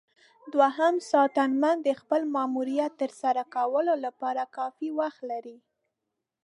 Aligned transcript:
دوهم 0.53 0.95
ساتنمن 1.11 1.77
د 1.87 1.89
خپل 1.99 2.21
ماموریت 2.35 2.91
ترسره 3.01 3.43
کولو 3.55 3.93
لپاره 4.05 4.43
کافي 4.57 4.89
وخت 4.99 5.21
لري. 5.31 5.57